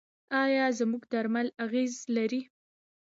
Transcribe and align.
آیا 0.43 0.65
زموږ 0.79 1.03
درمل 1.11 1.47
اغیز 1.65 1.93
لري؟ 2.15 2.41